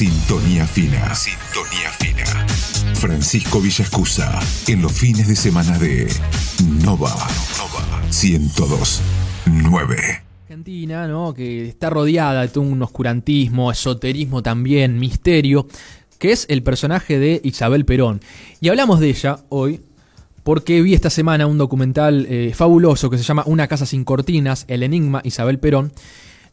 [0.00, 1.14] Sintonía fina.
[1.14, 2.24] Sintonía fina.
[2.94, 6.10] Francisco Villascusa en los fines de semana de
[6.82, 7.14] Nova.
[7.58, 10.22] Nova 1029.
[10.44, 11.34] Argentina, ¿no?
[11.34, 15.68] Que está rodeada de todo un oscurantismo, esoterismo también, misterio,
[16.18, 18.22] que es el personaje de Isabel Perón.
[18.62, 19.82] Y hablamos de ella hoy
[20.44, 24.64] porque vi esta semana un documental eh, fabuloso que se llama Una casa sin cortinas,
[24.68, 25.92] el enigma Isabel Perón.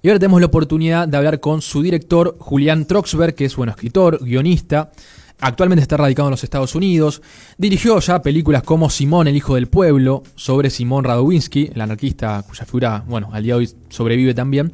[0.02, 3.72] Y ahora tenemos la oportunidad de hablar con su director, Julián Troxberg, que es bueno
[3.72, 4.92] escritor, guionista.
[5.40, 7.22] Actualmente está radicado en los Estados Unidos.
[7.58, 12.66] Dirigió ya películas como Simón, el hijo del pueblo, sobre Simón Radowinsky, el anarquista cuya
[12.66, 14.72] figura, bueno, al día de hoy sobrevive también.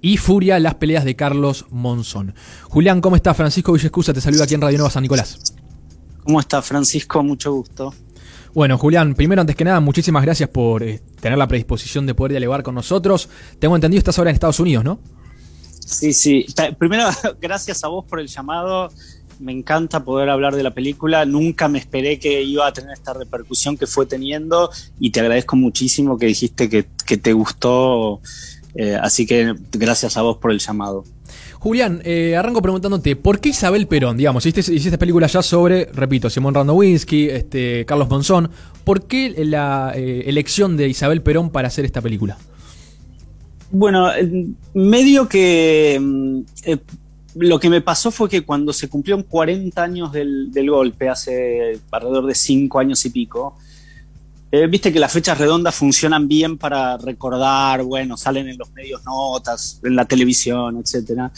[0.00, 2.34] Y Furia, las peleas de Carlos Monzón.
[2.68, 3.36] Julián, ¿cómo estás?
[3.36, 5.54] Francisco Villescusa te saluda aquí en Radio Nueva San Nicolás.
[6.24, 7.22] ¿Cómo está Francisco?
[7.22, 7.92] Mucho gusto.
[8.52, 12.32] Bueno, Julián, primero, antes que nada, muchísimas gracias por eh, tener la predisposición de poder
[12.32, 13.28] dialogar con nosotros.
[13.58, 14.98] Tengo entendido, estás ahora en Estados Unidos, ¿no?
[15.78, 16.46] Sí, sí.
[16.78, 17.08] Primero,
[17.40, 18.90] gracias a vos por el llamado.
[19.38, 21.24] Me encanta poder hablar de la película.
[21.24, 25.56] Nunca me esperé que iba a tener esta repercusión que fue teniendo y te agradezco
[25.56, 28.20] muchísimo que dijiste que, te gustó.
[28.74, 31.04] Eh, así que gracias a vos por el llamado.
[31.60, 34.16] Julián, eh, arranco preguntándote, ¿por qué Isabel Perón?
[34.16, 38.50] Digamos, hiciste, hiciste películas ya sobre, repito, Simón Randowinsky, este, Carlos Monzón.
[38.82, 42.38] ¿Por qué la eh, elección de Isabel Perón para hacer esta película?
[43.70, 44.08] Bueno,
[44.72, 46.78] medio que mm, eh,
[47.34, 51.78] lo que me pasó fue que cuando se cumplieron 40 años del, del golpe, hace
[51.90, 53.58] alrededor de 5 años y pico,
[54.52, 59.04] eh, viste que las fechas redondas funcionan bien para recordar, bueno, salen en los medios
[59.04, 61.30] notas, en la televisión, etcétera.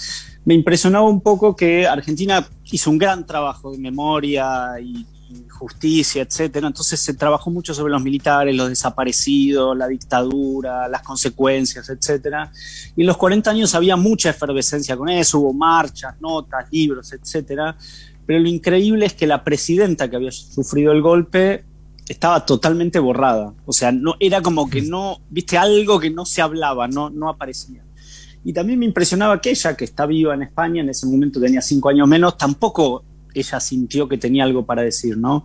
[0.44, 5.06] Me impresionaba un poco que Argentina hizo un gran trabajo de memoria y,
[5.48, 6.66] justicia, etcétera.
[6.66, 12.50] Entonces se trabajó mucho sobre los militares, los desaparecidos, la dictadura, las consecuencias, etcétera.
[12.96, 17.76] Y en los 40 años había mucha efervescencia con eso, hubo marchas, notas, libros, etcétera.
[18.26, 21.64] Pero lo increíble es que la presidenta que había sufrido el golpe
[22.12, 23.54] estaba totalmente borrada.
[23.66, 27.28] O sea, no, era como que no, viste, algo que no se hablaba, no, no
[27.28, 27.82] aparecía.
[28.44, 31.62] Y también me impresionaba que ella, que está viva en España, en ese momento tenía
[31.62, 35.44] cinco años menos, tampoco ella sintió que tenía algo para decir, ¿no?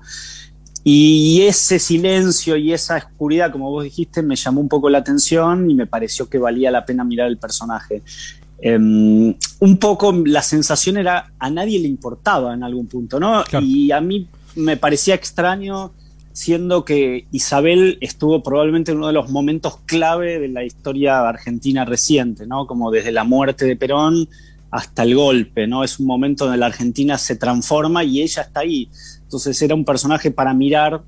[0.83, 5.69] Y ese silencio y esa oscuridad, como vos dijiste, me llamó un poco la atención
[5.69, 8.03] y me pareció que valía la pena mirar el personaje.
[8.59, 13.43] Em, un poco la sensación era a nadie le importaba en algún punto, ¿no?
[13.61, 15.91] Y a mí me parecía extraño
[16.37, 21.83] siendo que Isabel estuvo probablemente en uno de los momentos clave de la historia argentina
[21.83, 22.67] reciente, ¿no?
[22.67, 24.29] Como desde la muerte de Perón
[24.69, 25.83] hasta el golpe, ¿no?
[25.83, 28.87] Es un momento donde la Argentina se transforma y ella está ahí.
[29.23, 31.01] Entonces era un personaje para mirar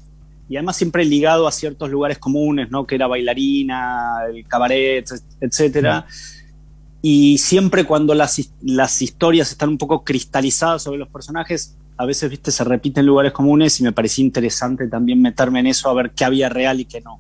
[0.50, 2.88] y además siempre ligado a ciertos lugares comunes, ¿no?
[2.88, 5.06] Que era bailarina, el cabaret,
[5.40, 6.08] etcétera.
[7.04, 12.30] Y siempre cuando las, las historias están un poco cristalizadas sobre los personajes, a veces,
[12.30, 16.12] viste, se repiten lugares comunes y me parecía interesante también meterme en eso a ver
[16.12, 17.20] qué había real y qué no.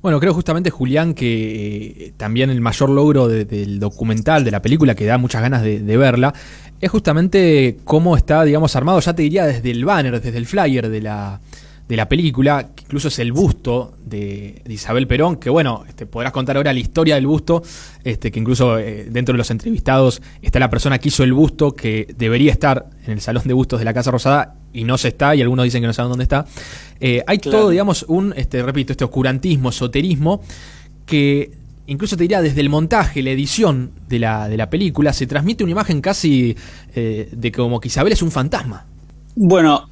[0.00, 4.94] Bueno, creo justamente, Julián, que eh, también el mayor logro del documental, de la película,
[4.94, 6.32] que da muchas ganas de, verla,
[6.80, 10.88] es justamente cómo está, digamos, armado, ya te diría, desde el banner, desde el flyer
[10.88, 11.40] de la,
[11.88, 16.32] de la película, que incluso es el busto de, Isabel Perón, que bueno, este, podrás
[16.32, 17.62] contar ahora la historia del busto,
[18.04, 21.74] este, que incluso eh, dentro de los entrevistados está la persona que hizo el busto,
[21.74, 25.08] que debería estar en el salón de bustos de la Casa Rosada y no se
[25.08, 26.46] está, y algunos dicen que no saben dónde está.
[27.00, 30.40] Eh, hay todo, digamos, un, este, repito, este oscurantismo, esoterismo,
[31.04, 31.50] que
[31.86, 35.64] incluso te diría desde el montaje, la edición de la, de la película, se transmite
[35.64, 36.56] una imagen casi
[36.94, 38.86] eh, de como que Isabel es un fantasma.
[39.36, 39.88] Bueno,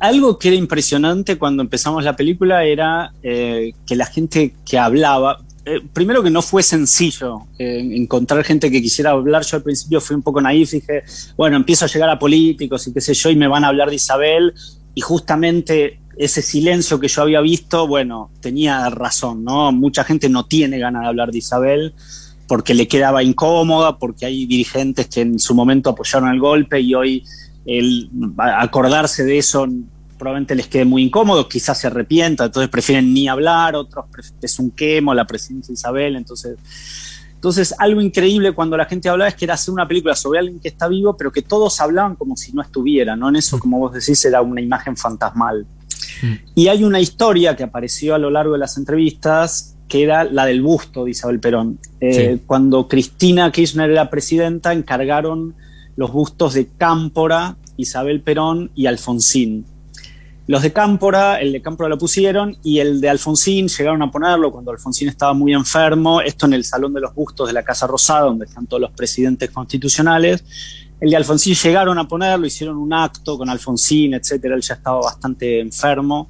[0.00, 5.40] algo que era impresionante cuando empezamos la película era eh, que la gente que hablaba,
[5.64, 9.44] eh, primero que no fue sencillo eh, encontrar gente que quisiera hablar.
[9.44, 11.02] Yo al principio fui un poco naif, dije,
[11.36, 13.90] bueno, empiezo a llegar a políticos y qué sé yo, y me van a hablar
[13.90, 14.54] de Isabel,
[14.94, 19.72] y justamente ese silencio que yo había visto, bueno, tenía razón, ¿no?
[19.72, 21.94] Mucha gente no tiene ganas de hablar de Isabel
[22.46, 26.94] porque le quedaba incómoda, porque hay dirigentes que en su momento apoyaron el golpe y
[26.94, 27.24] hoy
[27.78, 29.66] el acordarse de eso
[30.18, 34.04] probablemente les quede muy incómodo, quizás se arrepienta, entonces prefieren ni hablar, otros
[34.42, 36.56] es un quemo, la presidencia Isabel, entonces...
[37.34, 40.60] Entonces, algo increíble cuando la gente hablaba es que era hacer una película sobre alguien
[40.60, 43.30] que está vivo, pero que todos hablaban como si no estuviera, ¿no?
[43.30, 45.64] En eso, como vos decís, era una imagen fantasmal.
[46.20, 46.34] Mm.
[46.54, 50.44] Y hay una historia que apareció a lo largo de las entrevistas, que era la
[50.44, 51.78] del busto de Isabel Perón.
[52.02, 55.54] Eh, cuando Cristina Kirchner era presidenta, encargaron
[55.96, 59.64] los bustos de Cámpora, Isabel Perón y Alfonsín.
[60.46, 64.50] Los de Cámpora, el de Cámpora lo pusieron y el de Alfonsín llegaron a ponerlo
[64.50, 67.86] cuando Alfonsín estaba muy enfermo, esto en el Salón de los Bustos de la Casa
[67.86, 70.42] Rosada, donde están todos los presidentes constitucionales.
[71.00, 74.56] El de Alfonsín llegaron a ponerlo, hicieron un acto con Alfonsín, etcétera.
[74.56, 76.28] Él ya estaba bastante enfermo.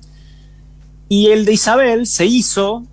[1.08, 2.84] Y el de Isabel se hizo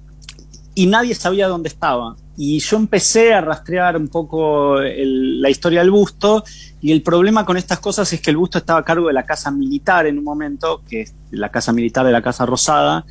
[0.75, 2.15] y nadie sabía dónde estaba.
[2.39, 6.43] Y yo empecé a rastrear un poco la historia del busto.
[6.79, 9.25] Y el problema con estas cosas es que el busto estaba a cargo de la
[9.25, 13.05] casa militar en un momento, que es la casa militar de la Casa Rosada.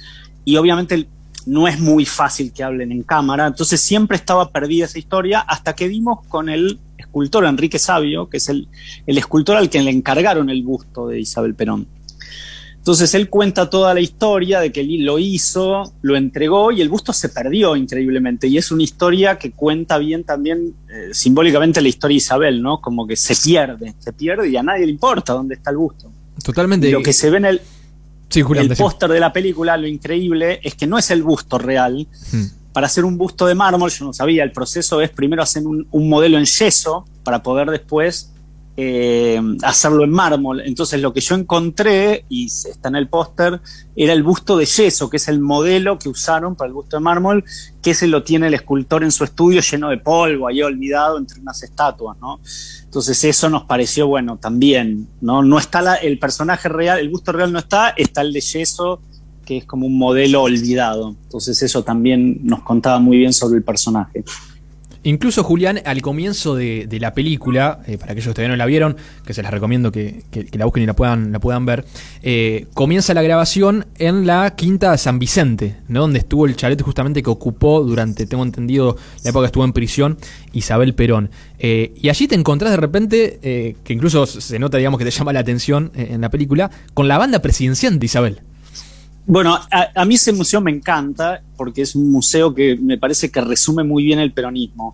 [0.44, 1.08] Y obviamente
[1.44, 3.48] no es muy fácil que hablen en cámara.
[3.48, 8.36] Entonces siempre estaba perdida esa historia hasta que vimos con el escultor Enrique Sabio, que
[8.36, 8.68] es el,
[9.06, 11.88] el escultor al que le encargaron el busto de Isabel Perón.
[12.86, 16.88] Entonces él cuenta toda la historia de que él lo hizo, lo entregó y el
[16.88, 18.46] busto se perdió increíblemente.
[18.46, 22.80] Y es una historia que cuenta bien también eh, simbólicamente la historia de Isabel, ¿no?
[22.80, 26.12] Como que se pierde, se pierde y a nadie le importa dónde está el busto.
[26.44, 26.88] Totalmente.
[26.92, 27.60] lo que se ve en el,
[28.28, 32.06] sí, el póster de la película, lo increíble es que no es el busto real.
[32.30, 32.44] Hmm.
[32.72, 35.88] Para hacer un busto de mármol, yo no sabía, el proceso es primero hacer un,
[35.90, 38.30] un modelo en yeso para poder después
[38.78, 40.60] eh, hacerlo en mármol.
[40.60, 43.60] Entonces lo que yo encontré, y está en el póster,
[43.94, 47.00] era el busto de yeso, que es el modelo que usaron para el busto de
[47.00, 47.44] mármol,
[47.82, 51.40] que ese lo tiene el escultor en su estudio lleno de polvo, ahí olvidado entre
[51.40, 52.18] unas estatuas.
[52.84, 55.42] Entonces eso nos pareció, bueno, también, ¿no?
[55.42, 59.00] No está el personaje real, el busto real no está, está el de yeso,
[59.46, 61.16] que es como un modelo olvidado.
[61.24, 64.24] Entonces eso también nos contaba muy bien sobre el personaje.
[65.06, 68.96] Incluso Julián, al comienzo de, la película, eh, para aquellos que todavía no la vieron,
[69.24, 71.84] que se les recomiendo que, la busquen y la puedan, la puedan ver,
[72.24, 76.00] eh, comienza la grabación en la quinta de San Vicente, ¿no?
[76.00, 79.72] donde estuvo el chalet justamente que ocupó durante, tengo entendido, la época que estuvo en
[79.72, 80.18] prisión,
[80.52, 81.30] Isabel Perón.
[81.60, 83.38] Eh, y allí te encontrás de repente,
[83.84, 87.16] que incluso se nota, digamos, que te llama la atención en la película, con la
[87.16, 88.40] banda presidencial de Isabel.
[89.28, 93.40] Bueno, a, mí ese museo me encanta porque es un museo que me parece que
[93.40, 94.92] resume muy bien el peronismo.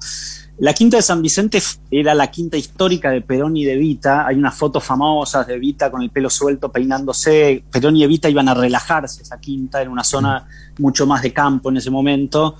[0.59, 4.27] La Quinta de San Vicente era la quinta histórica de Perón y de Evita.
[4.27, 7.63] Hay unas fotos famosas de Evita con el pelo suelto peinándose.
[7.71, 10.47] Perón y Evita iban a relajarse esa quinta, en una zona
[10.79, 12.57] mucho más de campo en ese momento.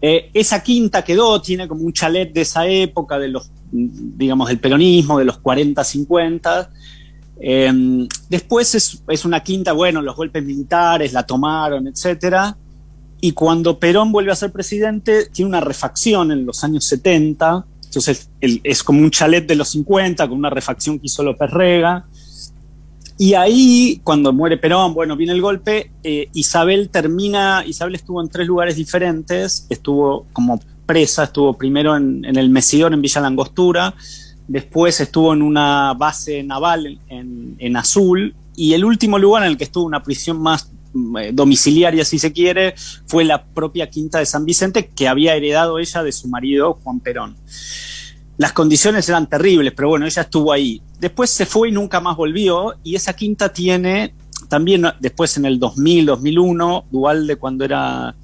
[0.00, 4.60] Eh, esa quinta quedó, tiene como un chalet de esa época, de los, digamos, del
[4.60, 6.70] peronismo, de los 40, 50
[7.40, 12.56] Em, después es, una quinta, bueno, los golpes militares la tomaron, etcétera.
[13.20, 17.66] Y cuando Perón vuelve a ser presidente, tiene una refacción en los años 70.
[17.84, 22.06] Entonces es como un chalet de los 50 con una refacción que hizo López Rega.
[23.18, 28.28] Y ahí, cuando muere Perón, bueno, viene el golpe, eh, Isabel termina, Isabel estuvo en
[28.28, 33.94] tres lugares diferentes, estuvo como presa, estuvo primero en, en el Mesidor en Villa Langostura,
[34.48, 39.64] después estuvo en una base naval en, Azul, y el último lugar en el que
[39.64, 42.74] estuvo una prisión más mm, eh, domiciliaria, si se quiere,
[43.06, 47.00] fue la propia Quinta de San Vicente, que había heredado ella de su marido, Juan
[47.00, 47.36] Perón.
[48.36, 50.82] Las condiciones eran terribles, pero bueno, ella estuvo ahí.
[50.98, 54.14] Después se fue y nunca más volvió, y esa quinta tiene,
[54.48, 58.14] también después en el 2000, 2001, Dualde cuando era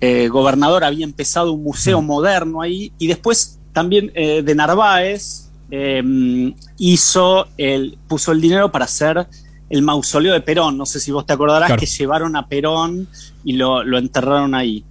[0.00, 2.06] eh, gobernador había empezado un museo mm.
[2.06, 8.86] moderno ahí, y después también eh, de Narváez em, hizo el, puso el dinero para
[8.86, 9.24] hacer
[9.70, 10.76] el mausoleo de Perón.
[10.76, 13.06] No sé si vos te acordarás que llevaron a Perón
[13.44, 14.84] y lo, enterraron ahí.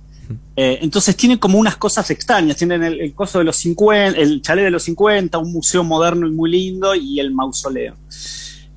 [0.56, 2.56] Eh, entonces tiene como unas cosas extrañas.
[2.56, 6.32] Tienen el, coso de los 50, el chalet de los 50, un museo moderno y
[6.32, 7.98] muy lindo y el mausoleo.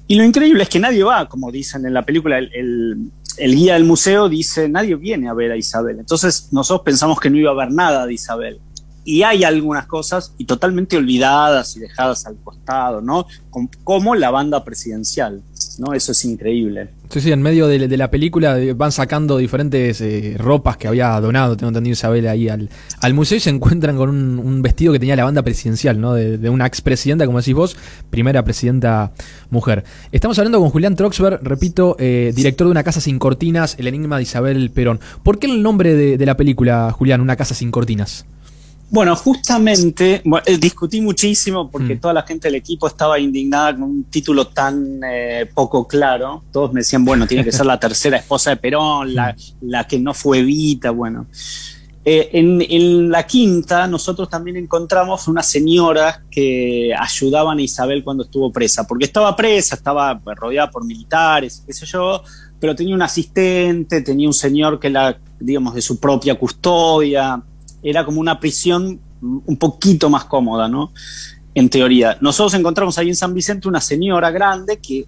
[0.09, 3.75] Y lo increíble es que nadie va, como dicen en la película, el, el guía
[3.75, 6.01] del museo dice, nadie viene a ver a Isabel.
[6.01, 8.61] Entonces nosotros pensamos que no iba a haber nada de Isabel
[9.05, 13.27] y hay algunas cosas y totalmente olvidadas y dejadas al costado, ¿no?
[13.83, 15.43] Como la banda presidencial,
[15.79, 15.95] ¿no?
[15.95, 16.91] Eso es increíble.
[17.09, 21.57] Sí, sí, en medio de, la película van sacando diferentes eh, ropas que había donado,
[21.57, 22.69] tengo entendido Isabel, ahí al,
[23.15, 26.15] museo y se encuentran con un, vestido que tenía la banda presidencial, ¿no?
[26.15, 27.77] De, una expresidenta, como decís vos,
[28.11, 29.13] primera presidenta
[29.51, 29.85] mujer.
[30.13, 34.19] Estamos hablando con Julián Troxberg, repito, eh, director de Una Casa Sin Cortinas, El Enigma
[34.19, 35.01] de Isabel Perón.
[35.25, 38.25] ¿Por qué el nombre de, de la película, Julián, Una Casa Sin Cortinas?
[38.91, 42.01] Bueno, justamente eh, discutí muchísimo porque mm.
[42.01, 46.43] toda la gente del equipo estaba indignada con un título tan eh, poco claro.
[46.51, 49.89] Todos me decían, bueno, tiene que ser la tercera esposa de Perón, la, mm.
[49.89, 51.27] que no fue Evita, bueno.
[52.05, 58.51] Eh, en, la quinta nosotros también encontramos unas señoras que ayudaban a Isabel cuando estuvo
[58.51, 62.23] presa, porque estaba presa, estaba rodeada por militares, qué sé yo,
[62.59, 67.41] pero tenía un asistente, tenía un señor que la, digamos, de su propia custodia,
[67.83, 70.93] era como una prisión un poquito más cómoda, ¿no?
[71.55, 72.17] En teoría.
[72.21, 75.07] Nosotros encontramos ahí en San Vicente una señora grande que,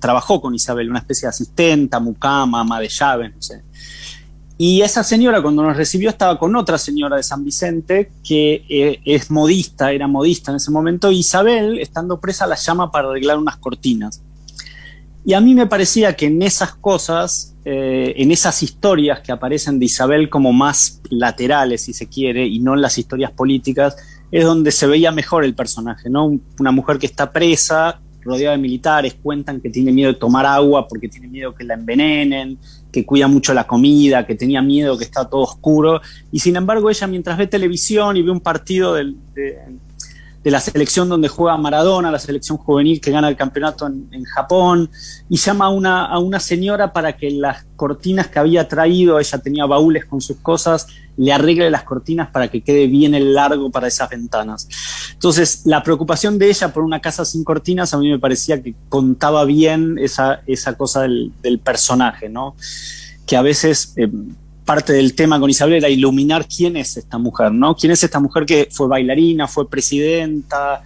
[0.00, 3.62] trabajó con Isabel, una especie de asistenta, mucama, ama de llaves, no sé.
[4.56, 9.00] Y esa señora cuando nos recibió estaba con otra señora de San Vicente que eh,
[9.04, 11.12] es modista, era modista en ese momento.
[11.12, 14.22] Isabel, estando presa, la llama para arreglar unas cortinas.
[15.28, 19.78] Y a mí me parecía que en esas cosas, eh, en esas historias que aparecen
[19.78, 23.94] de Isabel como más laterales, si se quiere, y no en las historias políticas,
[24.30, 26.40] es donde se veía mejor el personaje, ¿no?
[26.58, 30.88] Una mujer que está presa, rodeada de militares, cuentan que tiene miedo de tomar agua
[30.88, 32.56] porque tiene miedo que la envenenen,
[32.90, 36.00] que cuida mucho la comida, que tenía miedo que está todo oscuro.
[36.32, 39.14] Y sin embargo, ella mientras ve televisión y ve un partido de,
[40.42, 44.90] de la selección donde juega Maradona, la selección juvenil que gana el campeonato en, Japón,
[45.28, 49.38] y llama a una, a una señora para que las cortinas que había traído, ella
[49.38, 53.70] tenía baúles con sus cosas, le arregle las cortinas para que quede bien el largo
[53.70, 54.68] para esas ventanas.
[55.12, 58.74] Entonces, la preocupación de ella por una casa sin cortinas a mí me parecía que
[58.88, 61.32] contaba bien esa, esa cosa del,
[61.64, 62.54] personaje, ¿no?
[63.26, 63.94] Que a veces...
[63.96, 64.08] Eh,
[64.68, 67.74] parte del tema con Isabel era iluminar quién es esta mujer, ¿no?
[67.74, 70.82] ¿Quién es esta mujer que fue bailarina, fue presidenta,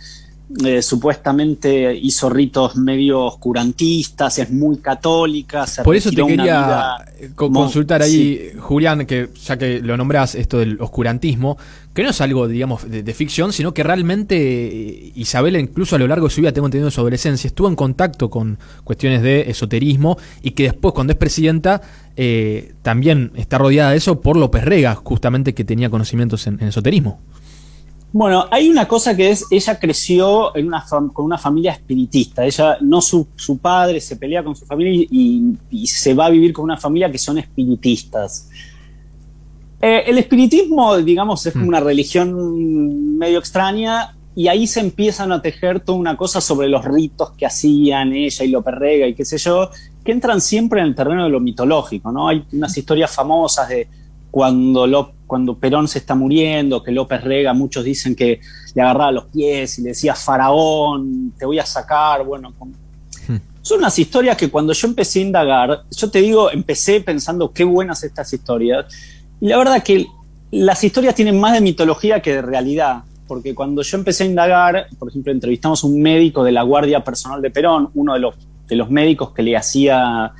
[0.64, 5.64] eh, supuestamente hizo ritos medio oscurantistas, es muy católica.
[5.82, 6.96] Por eso te quería
[7.34, 11.56] consultar ahí, Julián, que ya que lo nombras esto del oscurantismo,
[11.94, 16.06] que no es algo, digamos, de, ficción, sino que realmente eh, Isabel, incluso a lo
[16.06, 19.50] largo de su vida, tengo entendido en su adolescencia, estuvo en contacto con cuestiones de
[19.50, 21.82] esoterismo y que después, cuando es presidenta,
[22.16, 27.20] eh, también está rodeada de eso por López Rega, justamente que tenía conocimientos en, esoterismo.
[28.12, 32.44] Bueno, hay una cosa que es, ella creció en una con una familia espiritista.
[32.44, 33.26] Ella, no su,
[33.60, 37.18] padre se pelea con su familia y, se va a vivir con una familia que
[37.18, 38.50] son espiritistas.
[39.80, 41.68] Eh, el espiritismo, digamos, es como mm.
[41.68, 46.84] una religión medio extraña y ahí se empiezan a tejer toda una cosa sobre los
[46.84, 49.70] ritos que hacían ella y López Rega y qué sé yo,
[50.04, 52.28] que entran siempre en el terreno de lo mitológico, ¿no?
[52.28, 53.88] Hay unas historias famosas de
[54.30, 54.86] cuando,
[55.32, 58.38] cuando Perón se está muriendo, que López Rega, muchos dicen que
[58.74, 63.36] le agarraba los pies y le decía, faraón, te voy a sacar, bueno, hmm.
[63.62, 67.64] son unas historias que cuando yo empecé a indagar, yo te digo, empecé pensando qué
[67.64, 68.84] buenas estas historias,
[69.40, 70.04] y la verdad que
[70.50, 74.88] las historias tienen más de mitología que de realidad, porque cuando yo empecé a indagar,
[74.98, 78.34] por ejemplo, entrevistamos a un médico de la Guardia Personal de Perón, uno de los,
[78.68, 80.34] de los médicos que le hacía,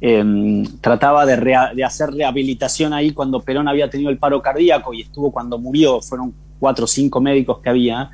[0.00, 5.30] em, trataba de, hacer rehabilitación ahí cuando Perón había tenido el paro cardíaco y estuvo
[5.30, 8.10] cuando murió, fueron cuatro o cinco médicos que había.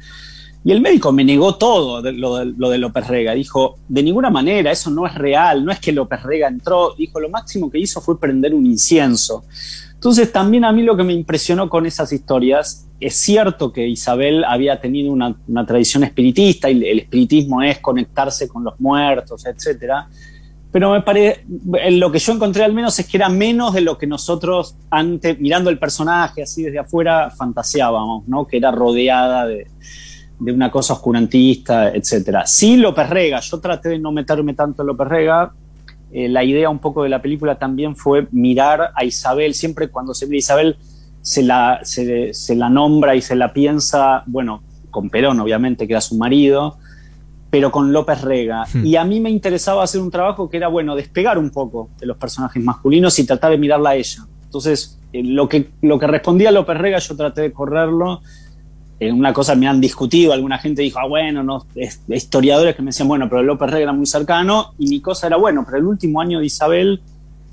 [0.67, 3.35] Y el médico me negó todo lo, de, lo de López Rega.
[3.35, 6.95] Dijo, de ninguna manera, eso no es real, no es que López Rega entró.
[6.97, 9.45] Dijo, lo máximo que hizo fue prender un incienso.
[10.05, 14.45] Entonces también a mí lo que me impresionó con esas historias, es cierto que Isabel
[14.45, 15.35] había tenido una,
[15.67, 20.05] tradición espiritista y el espiritismo es conectarse con los muertos, etc.
[20.75, 21.45] Pero me parece,
[21.93, 25.39] lo que yo encontré al menos es que era menos de lo que nosotros antes,
[25.39, 28.45] mirando el personaje así desde afuera, fantaseábamos, ¿no?
[28.45, 29.69] que era rodeada de,
[30.41, 32.41] de una cosa oscurantista, etc.
[32.45, 35.53] Sí, López Rega, yo traté de no meterme tanto en López Rega,
[36.13, 40.13] eh, la idea un poco de la película también fue mirar a Isabel, siempre cuando
[40.13, 40.77] se ve a Isabel
[41.23, 46.01] se la, se, la nombra y se la piensa, bueno, con Perón obviamente, que era
[46.01, 46.79] su marido,
[47.55, 48.65] pero con López Rega.
[48.73, 48.85] Hmm.
[48.85, 52.07] Y a mí me interesaba hacer un trabajo que era, bueno, despegar un poco de
[52.07, 54.27] los personajes masculinos y tratar de mirarla a ella.
[54.43, 58.23] Entonces, eh, lo, que, lo que respondía López Rega yo traté de correrlo
[59.01, 61.65] una cosa me han discutido, alguna gente dijo, ah, bueno, no,
[62.09, 65.37] historiadores que me decían, bueno, pero López Rega era muy cercano, y mi cosa era,
[65.37, 67.03] bueno, pero el último año de Isabel,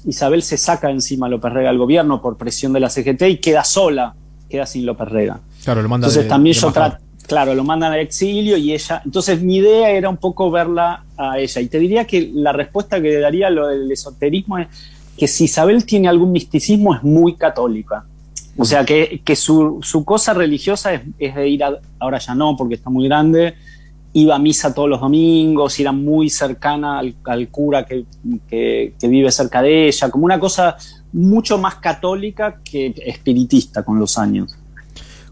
[0.05, 3.37] Isabel se saca encima a López Rega al gobierno por presión de la CGT y
[3.37, 4.15] queda sola,
[4.49, 5.41] queda sin López Rega.
[5.63, 6.97] Claro, lo mandan Entonces también yo trato,
[7.27, 11.39] claro, lo mandan al exilio y ella, entonces mi idea era un poco verla a
[11.39, 14.67] ella, y te diría que la respuesta que daría lo del esoterismo es
[15.17, 18.05] que si Isabel tiene algún misticismo es muy católica
[18.57, 22.89] o sea, que, su, cosa religiosa es, de ir a, ahora ya no, porque está
[22.89, 23.55] muy grande,
[24.13, 28.05] iba a misa todos los domingos, era muy cercana al, cura que,
[29.01, 30.75] vive cerca de ella, como una cosa
[31.13, 34.55] mucho más católica que espiritista con los años.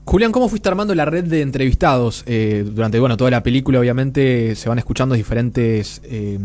[0.10, 2.24] Julián, ¿cómo fuiste armando la red de entrevistados?
[2.26, 6.40] Eh, durante bueno, toda la película, obviamente, se van escuchando diferentes eh,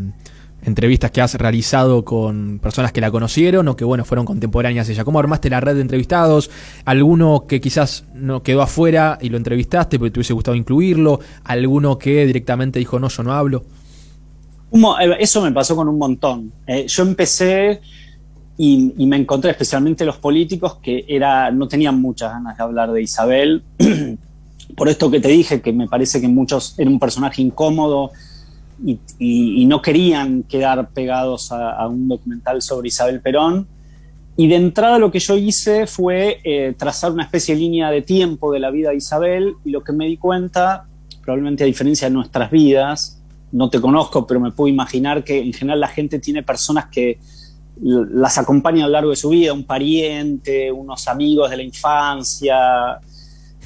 [0.67, 5.03] entrevistas que has realizado con personas que la conocieron o que bueno fueron contemporáneas ella.
[5.03, 6.51] ¿Cómo armaste la red de entrevistados?
[6.85, 11.21] ¿Alguno que quizás no quedó afuera y lo entrevistaste porque te hubiese gustado incluirlo?
[11.45, 13.65] ¿Alguno que directamente dijo no, yo no hablo?
[14.75, 16.53] Eh, eso me pasó con un montón.
[16.87, 17.81] Yo empecé
[18.57, 23.03] y, me encontré especialmente los políticos que era, no tenían muchas ganas de hablar de
[23.03, 23.63] Isabel.
[24.77, 28.13] Por esto que te dije, que me parece que muchos era un personaje incómodo,
[29.19, 33.67] y, no querían quedar pegados a, un documental sobre Isabel Perón.
[34.37, 38.03] Y de entrada lo que yo hice fue eh, trazar una especie de línea de
[38.03, 40.87] tiempo de la vida de Isabel y lo que me di cuenta,
[41.23, 45.53] probablemente a diferencia de nuestras vidas, no te conozco, pero me puedo imaginar que en
[45.53, 47.21] general la gente tiene personas que
[47.81, 53.01] las acompañan a lo largo de su vida, un pariente, unos amigos de la infancia,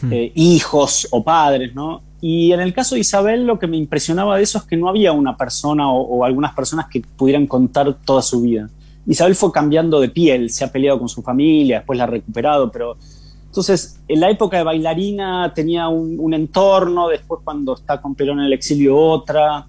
[0.03, 0.13] hmm.
[0.13, 2.03] eh, hijos o padres, ¿no?
[2.21, 4.89] Y en el caso de Isabel lo que me impresionaba de eso es que no
[4.89, 8.69] había una persona o algunas personas que pudieran contar toda su vida.
[9.09, 12.71] Isabel fue cambiando de piel, se ha peleado con su familia, después la ha recuperado,
[12.71, 12.99] pero
[13.47, 18.47] entonces en la época de bailarina tenía un, entorno, después cuando está con Perón en
[18.47, 19.67] el exilio otra,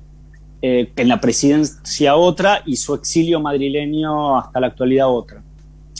[0.61, 5.43] eh, en la presidencia otra y su exilio madrileño hasta la actualidad otra.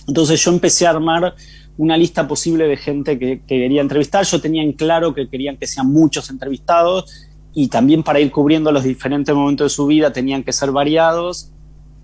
[0.08, 1.36] Entonces yo empecé a armar
[1.78, 4.26] una lista posible de gente que, que, quería entrevistar.
[4.26, 8.72] Yo tenía en claro que querían que sean muchos entrevistados y también para ir cubriendo
[8.72, 11.52] los diferentes momentos de su vida tenían que ser variados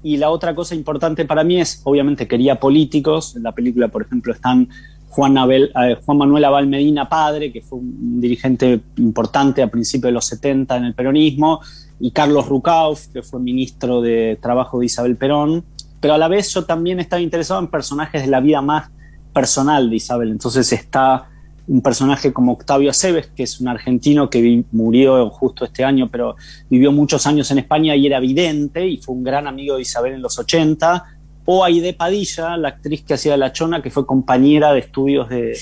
[0.05, 3.35] y la otra cosa importante para mí es, obviamente, quería políticos.
[3.35, 4.69] En la película, por ejemplo, están
[5.17, 10.25] Eh, Juan Manuel Abal Medina padre, que fue un dirigente importante a principios de los
[10.25, 11.61] 70 en el peronismo,
[11.99, 15.63] y Carlos Rucauf, que fue ministro de Trabajo de Isabel Perón.
[16.01, 18.89] Pero a la vez yo también estaba interesado en personajes de la vida más
[19.33, 20.31] personal de Isabel.
[20.31, 21.29] Entonces está
[21.67, 26.35] un personaje como Octavio Aceves, que es un argentino que murió justo este año, pero
[26.69, 30.13] vivió muchos años en España y era vidente y fue un gran amigo de Isabel
[30.13, 31.03] en los 80,
[31.45, 35.55] o Aide Padilla, la actriz que hacía La Chona, que fue compañera de estudios de,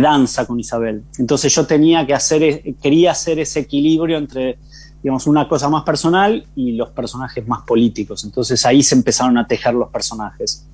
[0.00, 1.02] danza con Isabel.
[1.18, 4.56] Entonces yo tenía que hacer, e, quería hacer ese equilibrio entre,
[5.02, 8.24] digamos, una cosa más personal y los personajes más políticos.
[8.24, 10.64] Entonces ahí se empezaron a tejer los personajes.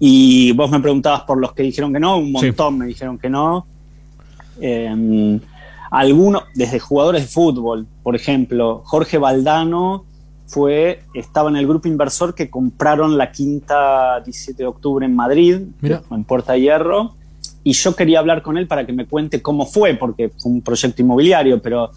[0.00, 3.30] Y vos me preguntabas por los que dijeron que no, un montón me dijeron que
[3.30, 3.64] no.
[4.60, 5.38] Em,
[5.90, 10.04] algunos, desde jugadores de fútbol, por ejemplo, Jorge Valdano
[10.46, 15.60] fue, estaba en el grupo inversor que compraron la quinta 17 de octubre en Madrid,
[15.82, 17.16] en Puerta Hierro,
[17.64, 20.62] y yo quería hablar con él para que me cuente cómo fue, porque fue un
[20.62, 21.90] proyecto inmobiliario, pero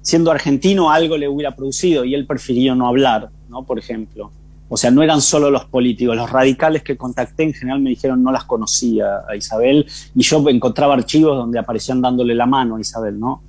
[0.00, 3.64] siendo argentino algo le hubiera producido y él prefirió no hablar, ¿no?
[3.64, 4.30] Por ejemplo.
[4.68, 8.22] O sea, no eran solo los políticos, los radicales que contacté en general me dijeron
[8.22, 12.80] no las conocía a Isabel y yo encontraba archivos donde aparecían dándole la mano a
[12.80, 13.42] Isabel, ¿no?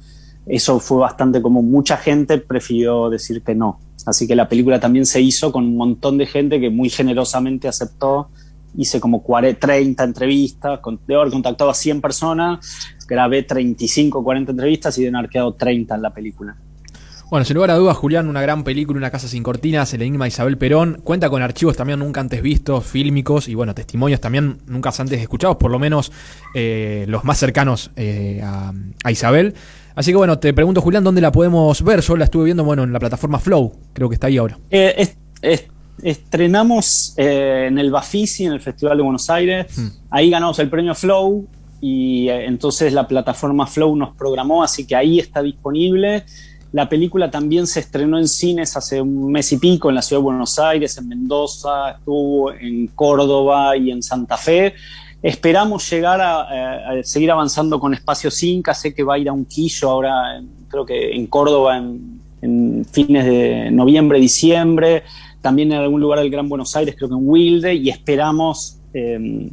[0.45, 3.79] Eso fue bastante como mucha gente prefirió decir que no.
[4.05, 7.67] Así que la película también se hizo con un montón de gente que muy generosamente
[7.67, 8.29] aceptó.
[8.77, 12.59] Hice como 40, 30 entrevistas, de haber contactado a 100 personas,
[13.07, 16.55] grabé 35, 40 entrevistas y de haber quedado 30 en la película.
[17.29, 20.25] Bueno, sin lugar a dudas, Julián, una gran película, Una casa sin cortinas, El enigma
[20.25, 20.99] de Isabel Perón.
[21.03, 25.57] Cuenta con archivos también nunca antes vistos, fílmicos y bueno, testimonios también nunca antes escuchados,
[25.57, 26.11] por lo menos
[26.55, 29.53] eh, los más cercanos eh, a, Isabel.
[29.99, 31.99] Así que bueno, te pregunto, Julián, ¿dónde la podemos ver?
[31.99, 34.57] Yo la estuve viendo, bueno, en la plataforma Flow, creo que está ahí ahora.
[34.71, 35.09] Eh,
[36.01, 39.77] estrenamos en el Bafisi, en el Festival de Buenos Aires.
[39.77, 39.89] Hmm.
[40.09, 41.45] Ahí ganamos el premio Flow
[41.81, 46.23] y entonces la plataforma Flow nos programó, así que ahí está disponible.
[46.71, 50.21] La película también se estrenó en cines hace un mes y pico en la ciudad
[50.21, 54.75] de Buenos Aires, en Mendoza, estuvo en Córdoba y en Santa Fe.
[55.21, 56.47] Esperamos llegar a,
[57.03, 58.73] seguir avanzando con Espacio Cinca.
[58.73, 63.25] Sé que va a ir a un quillo ahora, creo que en Córdoba en, fines
[63.25, 65.03] de noviembre, diciembre.
[65.41, 67.75] También en algún lugar del Gran Buenos Aires, creo que en Wilde.
[67.75, 69.49] Y esperamos em,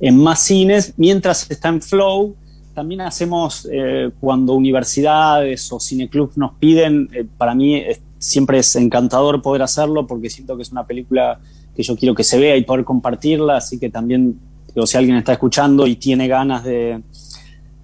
[0.00, 0.94] en más cines.
[0.96, 2.36] Mientras está en Flow,
[2.74, 7.82] también hacemos eh, cuando universidades o cineclubs nos piden, eh, para mí
[8.18, 11.40] siempre es encantador poder hacerlo porque siento que es una película
[11.74, 14.38] que yo quiero que se vea y poder compartirla, así que también,
[14.86, 17.02] si alguien está escuchando y tiene ganas de,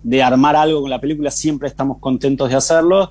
[0.02, 3.10] de armar algo con la película, siempre estamos contentos de hacerlo.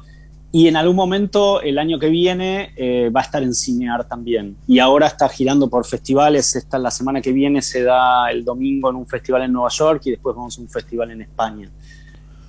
[0.51, 4.55] Y en algún momento, el año que viene, eh, va a estar en Cinear también.
[4.65, 6.55] Y ahora está girando por festivales.
[6.55, 10.03] Esta, la semana que viene se da el domingo en un festival en Nueva York
[10.05, 11.69] y después vamos a un festival en España.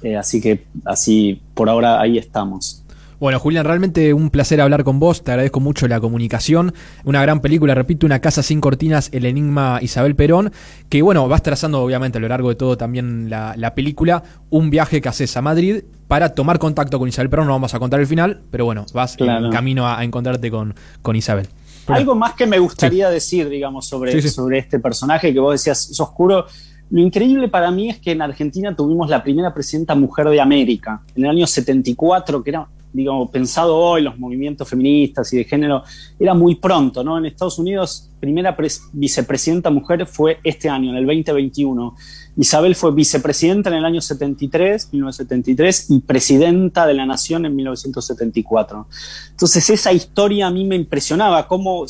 [0.02, 2.84] Eh, así que así, por ahora ahí estamos.
[3.18, 6.74] Bueno, Julián, realmente un placer hablar con vos, te agradezco mucho la comunicación.
[7.04, 10.52] Una gran película, repito, Una casa sin cortinas, El enigma Isabel Perón,
[10.90, 15.00] que bueno, vas trazando obviamente a lo largo de todo también la, película, un viaje
[15.00, 18.06] que haces a Madrid para tomar contacto con Isabel Perón, no vamos a contar el
[18.06, 21.48] final, pero bueno, vas en camino a, encontrarte con, con Isabel.
[21.86, 26.00] Algo más que me gustaría decir, digamos, sobre, sobre este personaje que vos decías, es
[26.00, 26.46] oscuro.
[26.90, 31.00] Lo increíble para mí es que en Argentina tuvimos la primera presidenta mujer de América,
[31.14, 35.84] en el año 74, que era digamos, pensado hoy, los movimientos feministas y de género,
[36.18, 37.18] era muy pronto, ¿no?
[37.18, 38.56] En Estados Unidos, primera
[38.92, 41.94] vicepresidenta mujer fue este año, en el 2021.
[42.38, 48.86] Isabel fue vicepresidenta en el año 73, 1973, y presidenta de la Nación en 1974.
[49.30, 51.84] Entonces, esa historia a mí me impresionaba, cómo,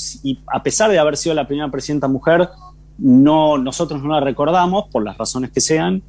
[0.52, 2.48] a pesar de haber sido la primera presidenta mujer,
[2.98, 6.02] no, nosotros no la recordamos por las razones que sean.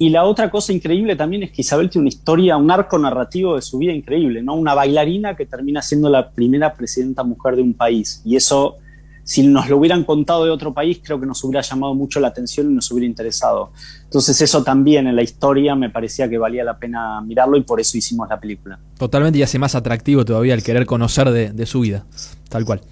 [0.00, 3.56] Y la otra cosa increíble también es que Isabel tiene una historia, un arco narrativo
[3.56, 4.54] de su vida increíble, ¿no?
[4.54, 8.22] Una bailarina que termina siendo la primera presidenta mujer de un país.
[8.24, 8.76] Y eso,
[9.24, 12.28] si nos lo hubieran contado de otro país, creo que nos hubiera llamado mucho la
[12.28, 13.72] atención y nos hubiera interesado.
[14.04, 17.80] Entonces eso también en la historia me parecía que valía la pena mirarlo y por
[17.80, 18.78] eso hicimos la película.
[18.98, 22.06] Totalmente y hace más atractivo todavía el querer conocer de, su vida.
[22.48, 22.82] Tal cual.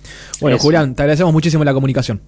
[0.41, 2.21] Bueno, Julián, te agradecemos muchísimo la comunicación.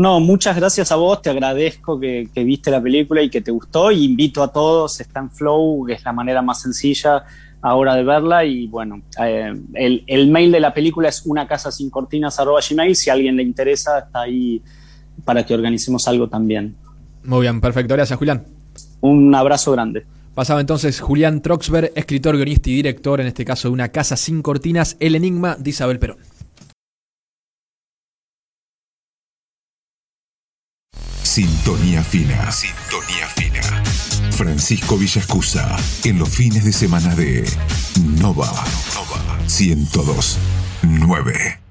[0.00, 3.92] No, muchas gracias a vos, te agradezco que, viste la película y que te gustó
[3.92, 7.22] y invito a todos, está en Flow, que es la manera más sencilla
[7.60, 11.90] ahora de verla y bueno, eh, el, mail de la película es una casa sin
[11.90, 12.38] cortinas
[12.70, 14.62] gmail, si a alguien le interesa está ahí
[15.22, 16.74] para que organicemos algo también.
[17.22, 18.46] Muy bien, perfecto, gracias Julián.
[19.02, 20.06] Un abrazo grande.
[20.34, 24.40] Pasaba entonces Julián Troxberg, escritor, guionista y director, en este caso de Una casa sin
[24.40, 26.16] cortinas, El enigma de Isabel Perón.
[31.30, 32.50] Sintonía fina.
[32.50, 33.60] Sintonía fina.
[34.32, 37.48] Francisco Villascusa en los fines de semana de
[38.18, 38.46] Nova.
[38.46, 41.69] Nova 102.9.